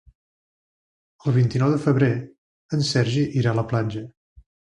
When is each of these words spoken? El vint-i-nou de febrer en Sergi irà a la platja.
El 1.27 1.35
vint-i-nou 1.35 1.73
de 1.73 1.81
febrer 1.83 2.09
en 2.79 2.83
Sergi 2.89 3.27
irà 3.43 3.53
a 3.55 3.59
la 3.61 3.67
platja. 3.75 4.05